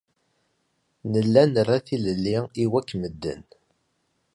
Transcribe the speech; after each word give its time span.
Nella 1.11 1.43
nra 1.49 1.77
tilelli 1.87 2.35
i 2.63 2.65
wakk 2.71 2.89
medden. 3.01 3.41